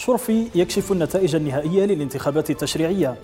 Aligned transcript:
شرفي 0.00 0.46
يكشف 0.54 0.92
النتائج 0.92 1.34
النهائية 1.34 1.84
للانتخابات 1.84 2.50
التشريعية. 2.50 3.14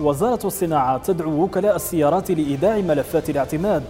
وزارة 0.00 0.46
الصناعة 0.46 0.98
تدعو 0.98 1.44
وكلاء 1.44 1.76
السيارات 1.76 2.30
لإيداع 2.30 2.76
ملفات 2.76 3.30
الاعتماد. 3.30 3.82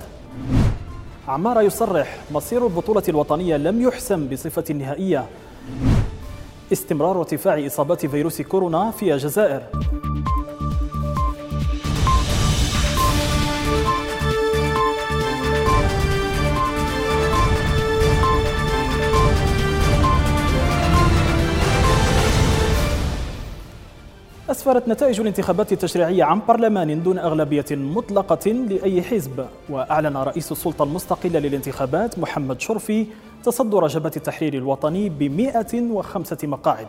عمارة 1.29 1.62
يصرح 1.62 2.16
مصير 2.30 2.66
البطولة 2.66 3.03
الوطنية 3.08 3.56
لم 3.56 3.82
يحسم 3.82 4.29
بصفة 4.29 4.74
نهائية. 4.74 5.27
استمرار 6.72 7.19
ارتفاع 7.19 7.66
إصابات 7.66 8.06
فيروس 8.06 8.42
كورونا 8.42 8.90
في 8.90 9.14
الجزائر. 9.14 9.62
أسفرت 24.52 24.88
نتائج 24.88 25.20
الانتخابات 25.20 25.73
التشريعية 25.73 26.24
عن 26.24 26.41
برلمان 26.48 27.02
دون 27.02 27.19
أغلبية 27.19 27.65
مطلقة 27.70 28.51
لأي 28.51 29.02
حزب 29.02 29.47
وأعلن 29.69 30.16
رئيس 30.16 30.52
السلطة 30.52 30.83
المستقلة 30.83 31.38
للانتخابات 31.38 32.19
محمد 32.19 32.61
شرفي 32.61 33.06
تصدر 33.45 33.87
جبهة 33.87 34.12
التحرير 34.16 34.55
الوطني 34.55 35.09
بمئة 35.09 35.80
وخمسة 35.80 36.37
مقاعد. 36.42 36.87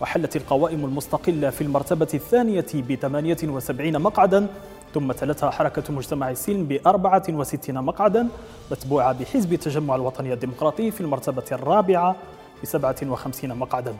وحلت 0.00 0.36
القوائم 0.36 0.84
المستقلة 0.84 1.50
في 1.50 1.60
المرتبة 1.60 2.08
الثانية 2.14 2.66
بثمانية 2.90 3.38
وسبعين 3.44 3.98
مقعدا 3.98 4.46
ثم 4.94 5.12
تلتها 5.12 5.50
حركة 5.50 5.92
مجتمع 5.92 6.30
السلم 6.30 6.64
بأربعة 6.64 7.24
وستين 7.28 7.74
مقعدا 7.74 8.28
متبوعة 8.70 9.12
بحزب 9.12 9.52
التجمع 9.52 9.94
الوطني 9.94 10.32
الديمقراطي 10.32 10.90
في 10.90 11.00
المرتبة 11.00 11.44
الرابعة 11.52 12.16
بسبعة 12.62 12.96
وخمسين 13.02 13.54
مقعدا. 13.54 13.94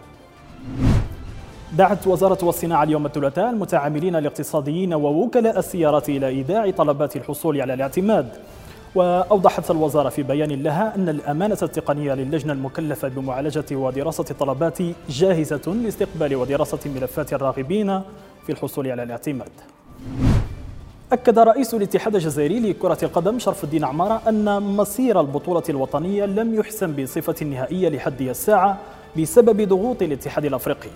دعت 1.72 2.06
وزارة 2.06 2.48
الصناعة 2.48 2.82
اليوم 2.82 3.06
الثلاثاء 3.06 3.50
المتعاملين 3.50 4.16
الاقتصاديين 4.16 4.94
ووكلاء 4.94 5.58
السيارات 5.58 6.08
إلى 6.08 6.28
إيداع 6.28 6.70
طلبات 6.70 7.16
الحصول 7.16 7.60
على 7.60 7.74
الاعتماد. 7.74 8.28
وأوضحت 8.94 9.70
الوزارة 9.70 10.08
في 10.08 10.22
بيان 10.22 10.62
لها 10.62 10.94
أن 10.96 11.08
الأمانة 11.08 11.58
التقنية 11.62 12.14
للجنة 12.14 12.52
المكلفة 12.52 13.08
بمعالجة 13.08 13.64
ودراسة 13.72 14.24
الطلبات 14.30 14.78
جاهزة 15.08 15.60
لاستقبال 15.66 16.36
ودراسة 16.36 16.78
ملفات 16.86 17.32
الراغبين 17.32 18.00
في 18.46 18.52
الحصول 18.52 18.88
على 18.88 19.02
الاعتماد. 19.02 19.50
أكد 21.12 21.38
رئيس 21.38 21.74
الاتحاد 21.74 22.14
الجزائري 22.14 22.60
لكرة 22.60 22.98
القدم 23.02 23.38
شرف 23.38 23.64
الدين 23.64 23.84
عمارة 23.84 24.22
أن 24.28 24.62
مصير 24.62 25.20
البطولة 25.20 25.62
الوطنية 25.68 26.24
لم 26.24 26.54
يحسم 26.54 26.92
بصفة 26.92 27.44
نهائية 27.44 27.88
لحد 27.88 28.20
الساعة 28.20 28.78
بسبب 29.18 29.68
ضغوط 29.68 30.02
الاتحاد 30.02 30.44
الأفريقي. 30.44 30.88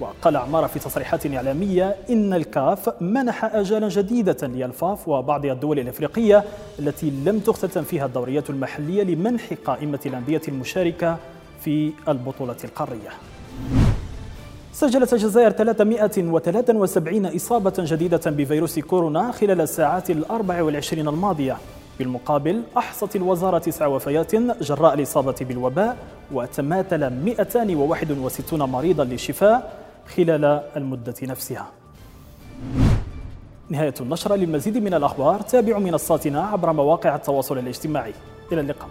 وقال 0.00 0.36
عمارة 0.36 0.66
في 0.66 0.78
تصريحات 0.78 1.26
إعلامية 1.26 1.96
إن 2.10 2.32
الكاف 2.34 3.02
منح 3.02 3.44
أجالا 3.44 3.88
جديدة 3.88 4.46
للفاف 4.46 5.08
وبعض 5.08 5.46
الدول 5.46 5.78
الإفريقية 5.78 6.44
التي 6.78 7.10
لم 7.10 7.38
تختتم 7.38 7.82
فيها 7.82 8.06
الدوريات 8.06 8.50
المحلية 8.50 9.02
لمنح 9.02 9.54
قائمة 9.64 10.00
الأندية 10.06 10.42
المشاركة 10.48 11.16
في 11.60 11.92
البطولة 12.08 12.56
القارية. 12.64 13.10
سجلت 14.72 15.12
الجزائر 15.12 15.50
373 15.50 17.26
إصابة 17.26 17.72
جديدة 17.78 18.30
بفيروس 18.30 18.78
كورونا 18.78 19.32
خلال 19.32 19.60
الساعات 19.60 20.10
الأربع 20.10 20.62
والعشرين 20.62 21.08
الماضية 21.08 21.56
بالمقابل 21.98 22.62
أحصت 22.76 23.16
الوزارة 23.16 23.58
تسع 23.58 23.86
وفيات 23.86 24.34
جراء 24.62 24.94
الإصابة 24.94 25.34
بالوباء 25.40 25.96
وتماثل 26.32 27.10
261 27.10 28.62
مريضا 28.62 29.04
للشفاء 29.04 29.79
خلال 30.16 30.44
المدة 30.76 31.14
نفسها. 31.22 31.66
نهاية 33.68 33.94
النشرة 34.00 34.34
للمزيد 34.34 34.78
من 34.78 34.94
الأخبار 34.94 35.40
تابعوا 35.40 35.80
منصاتنا 35.80 36.42
عبر 36.42 36.72
مواقع 36.72 37.16
التواصل 37.16 37.58
الاجتماعي. 37.58 38.14
إلى 38.52 38.60
اللقاء. 38.60 38.88